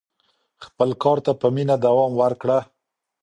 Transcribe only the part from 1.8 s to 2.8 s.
دوام ورکړه.